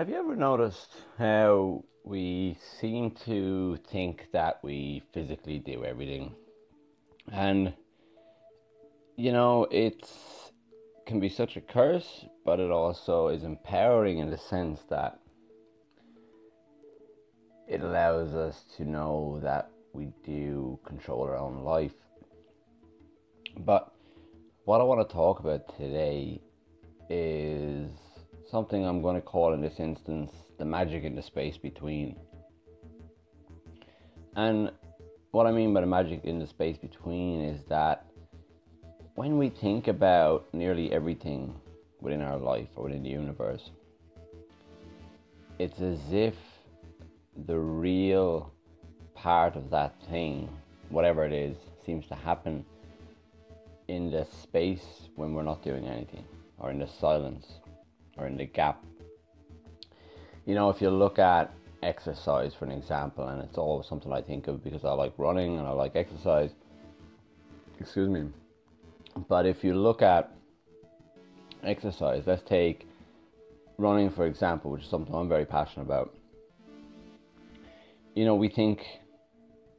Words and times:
Have 0.00 0.08
you 0.08 0.16
ever 0.16 0.34
noticed 0.34 0.96
how 1.18 1.84
we 2.04 2.56
seem 2.80 3.10
to 3.26 3.76
think 3.92 4.28
that 4.32 4.58
we 4.62 5.02
physically 5.12 5.58
do 5.58 5.84
everything? 5.84 6.34
And 7.30 7.74
you 9.16 9.30
know, 9.30 9.66
it 9.70 10.10
can 11.06 11.20
be 11.20 11.28
such 11.28 11.58
a 11.58 11.60
curse, 11.60 12.24
but 12.46 12.60
it 12.60 12.70
also 12.70 13.28
is 13.28 13.44
empowering 13.44 14.20
in 14.20 14.30
the 14.30 14.38
sense 14.38 14.80
that 14.88 15.18
it 17.68 17.82
allows 17.82 18.34
us 18.34 18.64
to 18.78 18.86
know 18.86 19.38
that 19.42 19.70
we 19.92 20.14
do 20.24 20.78
control 20.86 21.24
our 21.24 21.36
own 21.36 21.62
life. 21.62 21.92
But 23.54 23.92
what 24.64 24.80
I 24.80 24.84
want 24.84 25.06
to 25.06 25.14
talk 25.14 25.40
about 25.40 25.76
today 25.76 26.40
is 27.10 27.59
something 28.50 28.84
I'm 28.84 29.00
going 29.00 29.14
to 29.14 29.20
call 29.20 29.52
in 29.54 29.60
this 29.60 29.78
instance 29.78 30.32
the 30.58 30.64
magic 30.64 31.04
in 31.04 31.14
the 31.14 31.22
space 31.22 31.56
between. 31.56 32.16
And 34.36 34.70
what 35.30 35.46
I 35.46 35.52
mean 35.52 35.72
by 35.72 35.80
the 35.80 35.86
magic 35.86 36.24
in 36.24 36.38
the 36.38 36.46
space 36.46 36.76
between 36.76 37.42
is 37.42 37.64
that 37.68 38.06
when 39.14 39.38
we 39.38 39.48
think 39.48 39.88
about 39.88 40.52
nearly 40.52 40.92
everything 40.92 41.54
within 42.00 42.22
our 42.22 42.38
life 42.38 42.68
or 42.74 42.84
within 42.84 43.02
the 43.02 43.10
universe, 43.10 43.70
it's 45.58 45.80
as 45.80 46.00
if 46.12 46.34
the 47.46 47.58
real 47.58 48.52
part 49.14 49.56
of 49.56 49.70
that 49.70 49.94
thing, 50.10 50.48
whatever 50.88 51.24
it 51.24 51.32
is, 51.32 51.56
seems 51.84 52.06
to 52.08 52.14
happen 52.14 52.64
in 53.88 54.10
the 54.10 54.24
space 54.42 55.08
when 55.16 55.34
we're 55.34 55.42
not 55.42 55.62
doing 55.62 55.86
anything, 55.86 56.24
or 56.58 56.70
in 56.70 56.78
the 56.78 56.86
silence, 56.86 57.59
or 58.20 58.26
in 58.26 58.36
the 58.36 58.44
gap. 58.44 58.84
You 60.46 60.54
know, 60.54 60.70
if 60.70 60.80
you 60.80 60.90
look 60.90 61.18
at 61.18 61.52
exercise 61.82 62.54
for 62.54 62.66
an 62.66 62.72
example, 62.72 63.26
and 63.28 63.42
it's 63.42 63.58
always 63.58 63.86
something 63.86 64.12
I 64.12 64.20
think 64.20 64.46
of 64.48 64.62
because 64.62 64.84
I 64.84 64.92
like 64.92 65.14
running 65.16 65.58
and 65.58 65.66
I 65.66 65.70
like 65.70 65.96
exercise. 65.96 66.50
Excuse 67.78 68.08
me. 68.08 68.28
But 69.28 69.46
if 69.46 69.64
you 69.64 69.74
look 69.74 70.02
at 70.02 70.30
exercise, 71.62 72.24
let's 72.26 72.42
take 72.42 72.86
running 73.78 74.10
for 74.10 74.26
example, 74.26 74.70
which 74.70 74.82
is 74.82 74.88
something 74.88 75.14
I'm 75.14 75.28
very 75.28 75.46
passionate 75.46 75.84
about. 75.84 76.14
You 78.14 78.24
know, 78.24 78.34
we 78.34 78.48
think 78.48 78.84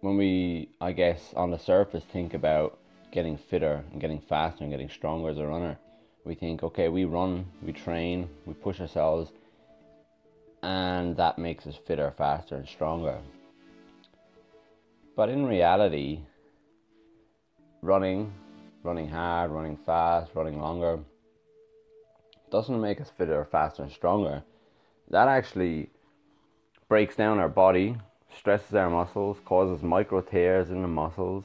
when 0.00 0.16
we, 0.16 0.70
I 0.80 0.92
guess, 0.92 1.34
on 1.36 1.50
the 1.50 1.58
surface, 1.58 2.04
think 2.04 2.32
about 2.32 2.78
getting 3.12 3.36
fitter 3.36 3.84
and 3.92 4.00
getting 4.00 4.20
faster 4.20 4.64
and 4.64 4.72
getting 4.72 4.88
stronger 4.88 5.30
as 5.30 5.38
a 5.38 5.46
runner, 5.46 5.78
we 6.24 6.34
think, 6.34 6.62
okay, 6.62 6.88
we 6.88 7.04
run, 7.04 7.46
we 7.62 7.72
train, 7.72 8.28
we 8.46 8.54
push 8.54 8.80
ourselves, 8.80 9.30
and 10.62 11.16
that 11.16 11.38
makes 11.38 11.66
us 11.66 11.78
fitter, 11.86 12.12
faster, 12.16 12.56
and 12.56 12.68
stronger. 12.68 13.18
But 15.16 15.28
in 15.28 15.46
reality, 15.46 16.20
running, 17.82 18.32
running 18.82 19.08
hard, 19.08 19.50
running 19.50 19.76
fast, 19.76 20.32
running 20.34 20.60
longer, 20.60 21.00
doesn't 22.50 22.80
make 22.80 23.00
us 23.00 23.10
fitter, 23.16 23.46
faster, 23.50 23.82
and 23.82 23.92
stronger. 23.92 24.42
That 25.08 25.28
actually 25.28 25.90
breaks 26.88 27.16
down 27.16 27.38
our 27.38 27.48
body, 27.48 27.96
stresses 28.36 28.74
our 28.74 28.90
muscles, 28.90 29.38
causes 29.44 29.82
micro 29.82 30.20
tears 30.20 30.70
in 30.70 30.82
the 30.82 30.88
muscles, 30.88 31.44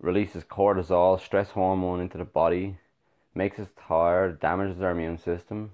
releases 0.00 0.44
cortisol, 0.44 1.20
stress 1.20 1.50
hormone 1.50 2.00
into 2.00 2.18
the 2.18 2.24
body, 2.24 2.76
makes 3.34 3.58
us 3.58 3.68
tired, 3.88 4.40
damages 4.40 4.82
our 4.82 4.90
immune 4.90 5.18
system. 5.18 5.72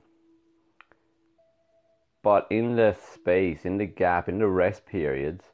But 2.22 2.46
in 2.50 2.76
the 2.76 2.94
space, 3.14 3.64
in 3.64 3.78
the 3.78 3.86
gap, 3.86 4.28
in 4.28 4.38
the 4.38 4.48
rest 4.48 4.84
periods, 4.86 5.44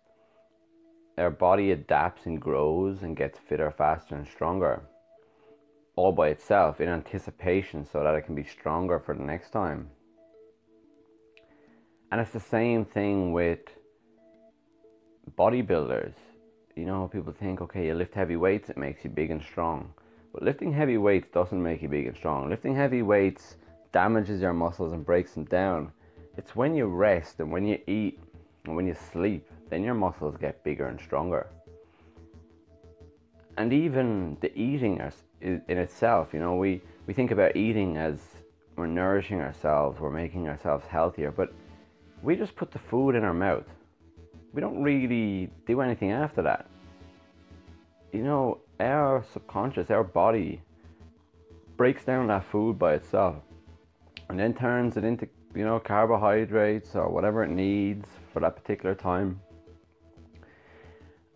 our 1.19 1.31
body 1.31 1.71
adapts 1.71 2.27
and 2.27 2.41
grows 2.41 3.03
and 3.03 3.17
gets 3.17 3.39
fitter, 3.39 3.71
faster, 3.71 4.15
and 4.15 4.27
stronger 4.27 4.83
all 5.97 6.13
by 6.13 6.29
itself 6.29 6.81
in 6.81 6.89
anticipation 6.89 7.85
so 7.85 8.03
that 8.03 8.15
it 8.15 8.23
can 8.23 8.35
be 8.35 8.45
stronger 8.45 8.99
for 8.99 9.15
the 9.15 9.23
next 9.23 9.51
time. 9.51 9.89
And 12.11 12.21
it's 12.21 12.33
the 12.33 12.41
same 12.41 12.85
thing 12.85 13.33
with 13.33 13.61
bodybuilders. 15.39 16.15
You 16.77 16.87
know, 16.87 17.09
people 17.09 17.33
think, 17.33 17.61
okay, 17.61 17.87
you 17.87 17.95
lift 17.95 18.15
heavy 18.15 18.37
weights, 18.37 18.71
it 18.71 18.77
makes 18.77 19.05
you 19.05 19.11
big 19.11 19.31
and 19.31 19.43
strong. 19.43 19.93
But 20.33 20.43
lifting 20.43 20.73
heavy 20.73 20.97
weights 20.97 21.29
doesn't 21.33 21.63
make 21.63 21.83
you 21.83 21.89
big 21.89 22.07
and 22.07 22.17
strong. 22.17 22.49
Lifting 22.49 22.75
heavy 22.75 23.03
weights 23.03 23.57
damages 23.93 24.41
your 24.41 24.55
muscles 24.55 24.93
and 24.93 25.05
breaks 25.05 25.35
them 25.35 25.45
down. 25.45 25.93
It's 26.37 26.57
when 26.57 26.75
you 26.75 26.87
rest 26.87 27.41
and 27.41 27.53
when 27.53 27.67
you 27.67 27.79
eat 27.87 28.19
and 28.65 28.75
when 28.75 28.87
you 28.87 28.95
sleep, 29.13 29.47
then 29.69 29.83
your 29.83 29.95
muscles 29.95 30.37
get 30.41 30.65
bigger 30.65 30.87
and 30.87 30.99
stronger. 30.99 31.47
And 33.59 33.73
even 33.73 34.39
the 34.41 34.57
eating 34.59 35.03
in 35.43 35.63
itself, 35.69 36.33
you 36.33 36.41
know, 36.41 36.57
we, 36.57 36.81
we 37.07 37.13
think 37.13 37.31
about 37.31 37.55
eating 37.55 37.99
as 37.99 38.19
we're 38.77 38.87
nourishing 38.87 39.41
ourselves, 39.41 40.01
we're 40.01 40.11
making 40.11 40.49
ourselves 40.49 40.87
healthier, 40.87 41.31
but 41.31 41.53
we 42.23 42.37
just 42.37 42.57
put 42.57 42.71
the 42.71 42.79
food 42.79 43.15
in 43.15 43.25
our 43.25 43.35
mouth. 43.35 43.67
We 44.55 44.63
don't 44.63 44.83
really 44.83 45.51
do 45.67 45.83
anything 45.83 46.13
after 46.13 46.41
that. 46.43 46.69
You 48.13 48.23
know, 48.23 48.59
our 48.83 49.25
subconscious, 49.33 49.91
our 49.91 50.05
body, 50.05 50.61
breaks 51.77 52.05
down 52.05 52.27
that 52.29 52.45
food 52.45 52.79
by 52.79 52.95
itself 52.95 53.37
and 54.29 54.39
then 54.39 54.55
turns 54.55 54.97
it 54.97 55.05
into, 55.05 55.29
you 55.55 55.65
know, 55.65 55.79
carbohydrates 55.79 56.95
or 56.95 57.09
whatever 57.09 57.45
it 57.45 57.51
needs 57.51 58.09
for 58.33 58.41
that 58.41 58.57
particular 58.57 58.95
time. 58.95 59.41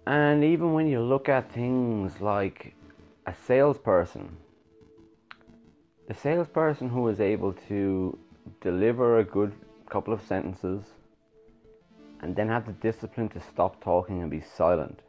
And 0.06 0.44
even 0.44 0.72
when 0.72 0.86
you 0.86 1.00
look 1.00 1.28
at 1.28 1.52
things 1.52 2.20
like 2.20 2.74
a 3.26 3.34
salesperson, 3.46 4.36
the 6.06 6.14
salesperson 6.14 6.88
who 6.88 7.08
is 7.08 7.20
able 7.20 7.52
to 7.68 8.16
deliver 8.60 9.18
a 9.18 9.24
good 9.24 9.52
couple 9.90 10.14
of 10.14 10.22
sentences 10.22 10.84
and 12.20 12.34
then 12.36 12.48
have 12.48 12.66
the 12.66 12.72
discipline 12.72 13.28
to 13.30 13.40
stop 13.40 13.82
talking 13.82 14.22
and 14.22 14.30
be 14.30 14.40
silent 14.40 15.00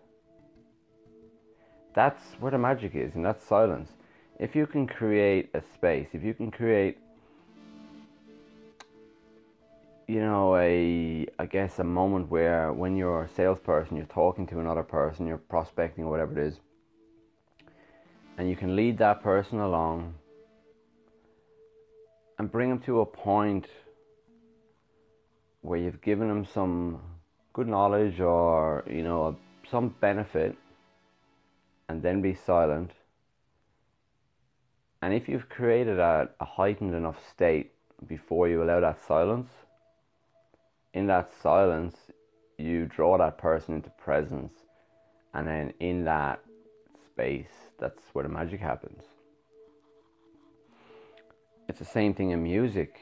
that's 1.97 2.23
where 2.39 2.51
the 2.51 2.59
magic 2.59 2.93
is, 2.93 3.15
and 3.15 3.25
that's 3.25 3.43
silence. 3.43 3.89
If 4.37 4.55
you 4.55 4.67
can 4.67 4.85
create 4.85 5.49
a 5.55 5.63
space, 5.73 6.09
if 6.13 6.23
you 6.23 6.35
can 6.35 6.51
create, 6.51 6.99
you 10.07 10.19
know, 10.19 10.55
a, 10.57 11.25
I 11.39 11.45
guess, 11.47 11.79
a 11.79 11.83
moment 11.83 12.29
where 12.29 12.71
when 12.71 12.95
you're 12.95 13.23
a 13.23 13.29
salesperson, 13.29 13.97
you're 13.97 14.05
talking 14.05 14.45
to 14.45 14.59
another 14.59 14.83
person, 14.83 15.25
you're 15.25 15.39
prospecting 15.39 16.03
or 16.03 16.11
whatever 16.11 16.39
it 16.39 16.47
is, 16.47 16.59
and 18.37 18.47
you 18.47 18.55
can 18.55 18.75
lead 18.75 18.99
that 18.99 19.23
person 19.23 19.57
along 19.59 20.13
and 22.37 22.51
bring 22.51 22.69
them 22.69 22.79
to 22.81 22.99
a 22.99 23.05
point 23.07 23.65
where 25.61 25.79
you've 25.79 26.01
given 26.01 26.27
them 26.27 26.45
some 26.45 27.01
good 27.53 27.67
knowledge 27.67 28.19
or, 28.19 28.83
you 28.87 29.01
know, 29.01 29.35
some 29.71 29.95
benefit 29.99 30.55
and 31.89 32.01
then 32.01 32.21
be 32.21 32.33
silent. 32.33 32.91
And 35.01 35.13
if 35.13 35.29
you've 35.29 35.49
created 35.49 35.99
a, 35.99 36.29
a 36.39 36.45
heightened 36.45 36.95
enough 36.95 37.17
state 37.29 37.71
before 38.07 38.47
you 38.47 38.63
allow 38.63 38.79
that 38.79 38.99
silence, 39.05 39.49
in 40.93 41.07
that 41.07 41.31
silence, 41.41 41.95
you 42.57 42.85
draw 42.85 43.17
that 43.17 43.37
person 43.37 43.75
into 43.75 43.89
presence, 43.91 44.53
and 45.33 45.47
then 45.47 45.73
in 45.79 46.03
that 46.05 46.39
space, 47.05 47.71
that's 47.79 48.01
where 48.13 48.23
the 48.23 48.29
magic 48.29 48.59
happens. 48.59 49.03
It's 51.67 51.79
the 51.79 51.85
same 51.85 52.13
thing 52.13 52.31
in 52.31 52.41
music. 52.41 52.99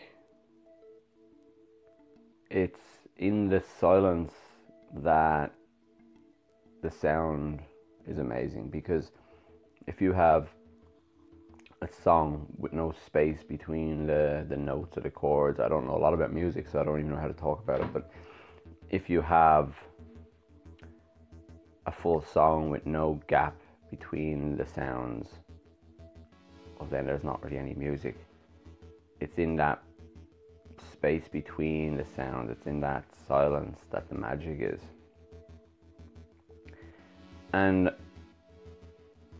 It's 2.49 2.79
in 3.17 3.47
the 3.47 3.63
silence 3.79 4.33
that 4.93 5.53
the 6.81 6.91
sound 6.91 7.61
is 8.07 8.19
amazing 8.19 8.69
because 8.69 9.11
if 9.87 10.01
you 10.01 10.13
have 10.13 10.49
a 11.81 11.87
song 12.03 12.47
with 12.57 12.73
no 12.73 12.93
space 13.05 13.43
between 13.43 14.07
the, 14.07 14.45
the 14.49 14.55
notes 14.57 14.97
or 14.97 15.01
the 15.01 15.09
chords, 15.09 15.59
I 15.59 15.67
don't 15.67 15.85
know 15.85 15.95
a 15.95 15.99
lot 15.99 16.13
about 16.13 16.33
music, 16.33 16.67
so 16.67 16.79
I 16.79 16.83
don't 16.83 16.99
even 16.99 17.11
know 17.11 17.17
how 17.17 17.27
to 17.27 17.33
talk 17.33 17.61
about 17.63 17.81
it, 17.81 17.93
but 17.93 18.11
if 18.89 19.09
you 19.09 19.21
have 19.21 19.75
a 21.85 21.91
full 21.91 22.21
song 22.21 22.69
with 22.69 22.85
no 22.85 23.19
gap 23.27 23.55
between 23.89 24.57
the 24.57 24.65
sounds, 24.65 25.27
well, 26.79 26.87
then 26.89 27.05
there's 27.05 27.23
not 27.23 27.43
really 27.43 27.57
any 27.57 27.73
music. 27.73 28.17
It's 29.19 29.37
in 29.37 29.55
that 29.57 29.83
space 30.91 31.27
between 31.27 31.97
the 31.97 32.05
sounds, 32.15 32.49
it's 32.49 32.67
in 32.67 32.79
that 32.81 33.05
silence 33.27 33.79
that 33.91 34.09
the 34.09 34.15
magic 34.15 34.57
is. 34.59 34.81
And 37.55 37.89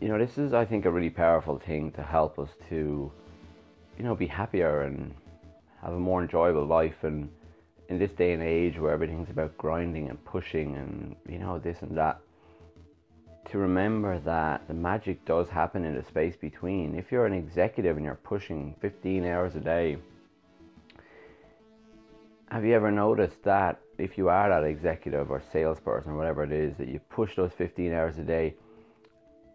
you 0.00 0.08
know, 0.08 0.18
this 0.18 0.38
is 0.38 0.54
I 0.54 0.64
think 0.64 0.86
a 0.86 0.90
really 0.90 1.10
powerful 1.10 1.58
thing 1.58 1.90
to 1.92 2.02
help 2.02 2.38
us 2.38 2.48
to, 2.70 3.12
you 3.98 4.04
know, 4.04 4.14
be 4.14 4.26
happier 4.26 4.82
and 4.82 5.14
have 5.82 5.92
a 5.92 5.98
more 5.98 6.22
enjoyable 6.22 6.64
life. 6.64 7.02
And 7.02 7.28
in 7.90 7.98
this 7.98 8.12
day 8.12 8.32
and 8.32 8.42
age 8.42 8.78
where 8.78 8.92
everything's 8.92 9.28
about 9.28 9.56
grinding 9.58 10.08
and 10.08 10.24
pushing 10.24 10.76
and 10.76 11.14
you 11.28 11.38
know 11.38 11.58
this 11.58 11.82
and 11.82 11.96
that 11.96 12.18
to 13.50 13.58
remember 13.58 14.18
that 14.20 14.66
the 14.66 14.74
magic 14.74 15.24
does 15.24 15.48
happen 15.48 15.84
in 15.84 15.94
the 15.94 16.02
space 16.02 16.36
between. 16.36 16.96
If 16.96 17.12
you're 17.12 17.26
an 17.26 17.32
executive 17.32 17.96
and 17.96 18.04
you're 18.04 18.16
pushing 18.16 18.74
15 18.80 19.24
hours 19.26 19.54
a 19.54 19.60
day 19.60 19.98
have 22.50 22.64
you 22.64 22.74
ever 22.74 22.90
noticed 22.90 23.42
that 23.44 23.80
if 23.98 24.18
you 24.18 24.28
are 24.28 24.48
that 24.48 24.64
executive 24.64 25.30
or 25.30 25.42
salesperson 25.52 26.12
or 26.12 26.16
whatever 26.16 26.42
it 26.42 26.52
is 26.52 26.76
that 26.76 26.88
you 26.88 26.98
push 27.08 27.36
those 27.36 27.52
15 27.52 27.92
hours 27.92 28.18
a 28.18 28.22
day 28.22 28.54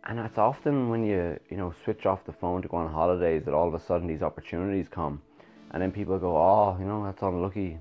and 0.06 0.18
that's 0.18 0.38
often 0.38 0.90
when 0.90 1.06
you 1.06 1.40
you 1.50 1.58
know 1.58 1.74
switch 1.84 2.06
off 2.06 2.26
the 2.26 2.34
phone 2.34 2.62
to 2.62 2.68
go 2.68 2.78
on 2.78 2.92
holidays 2.92 3.44
that 3.46 3.54
all 3.54 3.68
of 3.68 3.74
a 3.74 3.80
sudden 3.80 4.08
these 4.08 4.22
opportunities 4.22 4.88
come 4.90 5.22
and 5.72 5.82
then 5.82 5.92
people 5.92 6.18
go 6.18 6.36
oh 6.36 6.76
you 6.80 6.86
know 6.86 7.04
that's 7.06 7.22
unlucky 7.22 7.78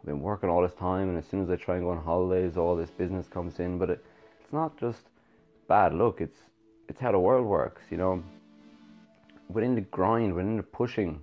I've 0.00 0.06
been 0.06 0.20
working 0.20 0.48
all 0.48 0.62
this 0.62 0.74
time, 0.74 1.08
and 1.08 1.18
as 1.18 1.26
soon 1.26 1.42
as 1.42 1.50
I 1.50 1.56
try 1.56 1.74
and 1.74 1.84
go 1.84 1.90
on 1.90 2.02
holidays, 2.02 2.56
all 2.56 2.76
this 2.76 2.90
business 2.90 3.26
comes 3.26 3.58
in. 3.58 3.78
But 3.78 3.90
it, 3.90 4.04
it's 4.40 4.52
not 4.52 4.78
just 4.78 5.00
bad 5.66 5.92
luck. 5.92 6.20
It's 6.20 6.38
it's 6.88 7.00
how 7.00 7.12
the 7.12 7.18
world 7.18 7.46
works. 7.46 7.82
You 7.90 7.96
know, 7.96 8.22
within 9.48 9.74
the 9.74 9.80
grind, 9.80 10.34
within 10.34 10.56
the 10.56 10.62
pushing, 10.62 11.20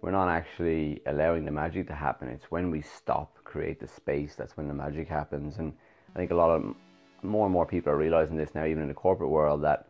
we're 0.00 0.10
not 0.12 0.28
actually 0.28 1.00
allowing 1.06 1.44
the 1.44 1.50
magic 1.50 1.88
to 1.88 1.94
happen. 1.94 2.28
It's 2.28 2.50
when 2.50 2.70
we 2.70 2.82
stop, 2.82 3.36
create 3.44 3.80
the 3.80 3.88
space, 3.88 4.34
that's 4.36 4.56
when 4.56 4.68
the 4.68 4.74
magic 4.74 5.08
happens. 5.08 5.58
And 5.58 5.72
I 6.14 6.18
think 6.18 6.30
a 6.30 6.36
lot 6.36 6.50
of 6.50 6.74
more 7.22 7.46
and 7.46 7.52
more 7.52 7.66
people 7.66 7.92
are 7.92 7.96
realizing 7.96 8.36
this 8.36 8.54
now, 8.54 8.64
even 8.64 8.82
in 8.82 8.88
the 8.88 8.94
corporate 8.94 9.30
world, 9.30 9.62
that 9.64 9.88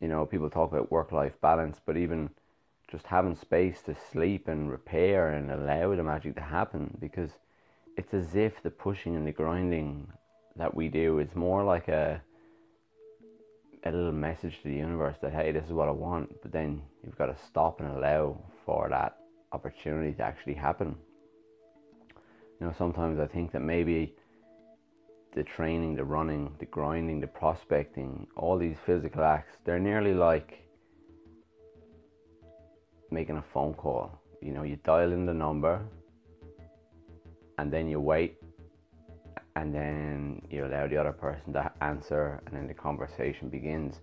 you 0.00 0.08
know 0.08 0.24
people 0.24 0.48
talk 0.48 0.72
about 0.72 0.90
work-life 0.90 1.34
balance, 1.40 1.80
but 1.84 1.96
even 1.96 2.30
just 2.88 3.06
having 3.06 3.34
space 3.34 3.82
to 3.82 3.96
sleep 4.12 4.48
and 4.48 4.70
repair 4.70 5.32
and 5.32 5.50
allow 5.50 5.94
the 5.94 6.02
magic 6.02 6.34
to 6.36 6.40
happen 6.40 6.96
because 7.00 7.30
it's 7.96 8.14
as 8.14 8.36
if 8.36 8.62
the 8.62 8.70
pushing 8.70 9.16
and 9.16 9.26
the 9.26 9.32
grinding 9.32 10.06
that 10.54 10.74
we 10.74 10.88
do 10.88 11.18
is 11.18 11.34
more 11.34 11.64
like 11.64 11.88
a 11.88 12.20
a 13.84 13.90
little 13.90 14.12
message 14.12 14.56
to 14.62 14.68
the 14.68 14.74
universe 14.74 15.16
that 15.20 15.32
hey 15.32 15.52
this 15.52 15.64
is 15.64 15.72
what 15.72 15.88
I 15.88 15.92
want 15.92 16.42
but 16.42 16.52
then 16.52 16.82
you've 17.04 17.18
got 17.18 17.26
to 17.26 17.36
stop 17.46 17.80
and 17.80 17.88
allow 17.96 18.40
for 18.64 18.88
that 18.88 19.16
opportunity 19.52 20.12
to 20.12 20.22
actually 20.22 20.54
happen 20.54 20.96
you 22.60 22.66
know 22.66 22.74
sometimes 22.76 23.18
I 23.18 23.26
think 23.26 23.52
that 23.52 23.60
maybe 23.60 24.14
the 25.34 25.44
training 25.44 25.96
the 25.96 26.04
running 26.04 26.54
the 26.58 26.66
grinding 26.66 27.20
the 27.20 27.26
prospecting 27.26 28.26
all 28.36 28.58
these 28.58 28.76
physical 28.86 29.22
acts 29.22 29.52
they're 29.64 29.78
nearly 29.78 30.14
like 30.14 30.66
making 33.10 33.36
a 33.36 33.44
phone 33.52 33.74
call. 33.74 34.20
You 34.40 34.52
know, 34.52 34.62
you 34.62 34.76
dial 34.84 35.12
in 35.12 35.26
the 35.26 35.34
number 35.34 35.80
and 37.58 37.72
then 37.72 37.88
you 37.88 38.00
wait 38.00 38.38
and 39.56 39.74
then 39.74 40.42
you 40.50 40.66
allow 40.66 40.86
the 40.86 40.96
other 40.96 41.12
person 41.12 41.52
to 41.54 41.72
answer 41.80 42.42
and 42.46 42.56
then 42.56 42.66
the 42.66 42.74
conversation 42.74 43.48
begins. 43.48 44.00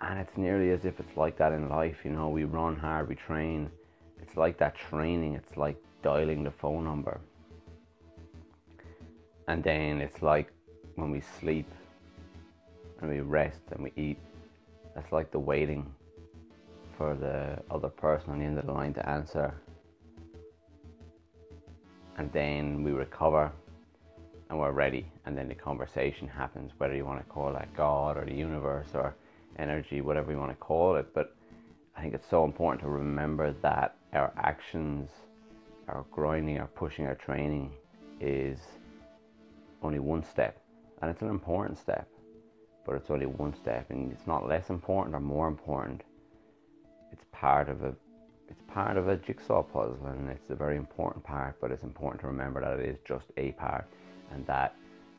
And 0.00 0.20
it's 0.20 0.36
nearly 0.36 0.70
as 0.70 0.84
if 0.84 1.00
it's 1.00 1.16
like 1.16 1.36
that 1.38 1.52
in 1.52 1.68
life, 1.68 1.98
you 2.04 2.12
know, 2.12 2.28
we 2.28 2.44
run 2.44 2.76
hard, 2.76 3.08
we 3.08 3.16
train. 3.16 3.68
It's 4.22 4.36
like 4.36 4.56
that 4.58 4.76
training, 4.76 5.34
it's 5.34 5.56
like 5.56 5.76
dialing 6.02 6.44
the 6.44 6.50
phone 6.50 6.84
number. 6.84 7.20
And 9.48 9.64
then 9.64 10.00
it's 10.00 10.22
like 10.22 10.52
when 10.94 11.10
we 11.10 11.20
sleep 11.40 11.66
and 13.00 13.10
we 13.10 13.20
rest 13.20 13.60
and 13.72 13.82
we 13.82 13.92
eat, 13.96 14.18
that's 14.94 15.10
like 15.10 15.30
the 15.32 15.38
waiting 15.38 15.92
for 16.96 17.14
the 17.14 17.58
other 17.74 17.88
person 17.88 18.30
on 18.30 18.38
the 18.38 18.44
end 18.44 18.58
of 18.58 18.66
the 18.66 18.72
line 18.72 18.94
to 18.94 19.08
answer. 19.08 19.54
And 22.18 22.30
then 22.32 22.84
we 22.84 22.92
recover 22.92 23.50
and 24.50 24.58
we're 24.58 24.72
ready. 24.72 25.06
And 25.26 25.36
then 25.36 25.48
the 25.48 25.54
conversation 25.54 26.28
happens, 26.28 26.72
whether 26.78 26.94
you 26.94 27.04
want 27.04 27.20
to 27.20 27.24
call 27.32 27.52
that 27.52 27.74
God 27.74 28.16
or 28.16 28.24
the 28.24 28.34
universe 28.34 28.88
or 28.94 29.14
energy, 29.58 30.00
whatever 30.00 30.32
you 30.32 30.38
want 30.38 30.50
to 30.50 30.56
call 30.56 30.96
it. 30.96 31.12
But 31.14 31.34
I 31.96 32.02
think 32.02 32.14
it's 32.14 32.28
so 32.28 32.44
important 32.44 32.82
to 32.82 32.88
remember 32.88 33.54
that 33.62 33.96
our 34.12 34.32
actions, 34.36 35.10
our 35.88 36.04
grinding, 36.10 36.58
our 36.58 36.68
pushing, 36.68 37.06
our 37.06 37.14
training 37.16 37.72
is 38.20 38.58
only 39.82 39.98
one 39.98 40.24
step. 40.24 40.60
And 41.00 41.10
it's 41.10 41.22
an 41.22 41.28
important 41.28 41.78
step, 41.78 42.08
but 42.84 42.96
it's 42.96 43.10
only 43.10 43.26
one 43.26 43.54
step. 43.54 43.90
And 43.90 44.12
it's 44.12 44.26
not 44.26 44.48
less 44.48 44.70
important 44.70 45.14
or 45.14 45.20
more 45.20 45.48
important 45.48 46.02
it's 47.12 47.24
part 47.32 47.68
of 47.68 47.82
a 47.82 47.94
it's 48.48 48.62
part 48.66 48.96
of 48.96 49.08
a 49.08 49.16
jigsaw 49.16 49.62
puzzle 49.62 50.06
and 50.06 50.30
it's 50.30 50.50
a 50.50 50.54
very 50.54 50.76
important 50.76 51.22
part 51.24 51.56
but 51.60 51.70
it's 51.70 51.82
important 51.82 52.20
to 52.20 52.26
remember 52.26 52.60
that 52.60 52.78
it 52.78 52.88
is 52.88 52.98
just 53.06 53.26
a 53.36 53.52
part 53.52 53.86
and 54.32 54.46
that 54.46 54.74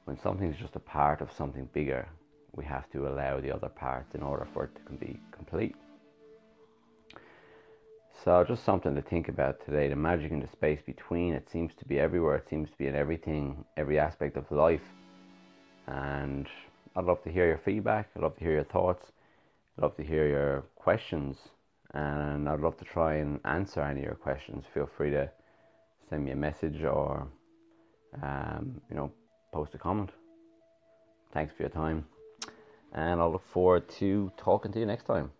when 0.05 0.19
something's 0.19 0.57
just 0.57 0.75
a 0.75 0.79
part 0.79 1.21
of 1.21 1.31
something 1.31 1.69
bigger 1.73 2.07
we 2.55 2.65
have 2.65 2.89
to 2.91 3.07
allow 3.07 3.39
the 3.39 3.51
other 3.51 3.69
parts 3.69 4.15
in 4.15 4.21
order 4.21 4.47
for 4.53 4.65
it 4.65 4.75
to 4.75 4.93
be 4.93 5.19
complete. 5.31 5.75
So 8.23 8.43
just 8.43 8.65
something 8.65 8.95
to 8.95 9.01
think 9.01 9.29
about 9.29 9.63
today 9.65 9.87
the 9.87 9.95
magic 9.95 10.31
in 10.31 10.41
the 10.41 10.47
space 10.47 10.81
between. 10.85 11.33
It 11.33 11.49
seems 11.49 11.71
to 11.79 11.85
be 11.85 11.99
everywhere. 11.99 12.35
It 12.35 12.49
seems 12.49 12.69
to 12.69 12.77
be 12.77 12.87
in 12.87 12.95
everything 12.95 13.63
every 13.77 13.97
aspect 13.97 14.35
of 14.35 14.51
life. 14.51 14.81
And 15.87 16.47
i'd 16.95 17.05
love 17.05 17.23
to 17.23 17.31
hear 17.31 17.47
your 17.47 17.61
feedback. 17.63 18.09
I'd 18.15 18.21
love 18.21 18.35
to 18.37 18.43
hear 18.43 18.53
your 18.53 18.65
thoughts. 18.65 19.05
I'd 19.77 19.83
love 19.83 19.95
to 19.97 20.03
hear 20.03 20.27
your 20.27 20.63
questions. 20.75 21.37
And 21.93 22.49
I'd 22.49 22.59
love 22.59 22.77
to 22.77 22.85
try 22.85 23.15
and 23.15 23.39
answer 23.45 23.81
any 23.81 24.01
of 24.01 24.05
your 24.05 24.15
questions. 24.15 24.65
Feel 24.73 24.89
free 24.97 25.11
to 25.11 25.29
send 26.09 26.25
me 26.25 26.31
a 26.31 26.35
message 26.35 26.83
or 26.83 27.27
um, 28.21 28.81
you 28.89 28.95
know 28.95 29.11
post 29.53 29.73
a 29.75 29.77
comment. 29.77 30.09
Thanks 31.33 31.53
for 31.55 31.63
your 31.63 31.69
time, 31.69 32.05
and 32.93 33.21
I 33.21 33.25
look 33.25 33.45
forward 33.45 33.87
to 33.99 34.31
talking 34.37 34.71
to 34.71 34.79
you 34.79 34.85
next 34.85 35.05
time. 35.05 35.31